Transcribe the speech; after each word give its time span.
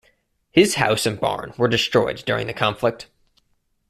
His 0.49 0.73
house 0.73 1.05
and 1.05 1.19
barn 1.19 1.53
were 1.59 1.67
destroyed 1.67 2.23
during 2.25 2.47
the 2.47 2.55
conflict. 2.55 3.07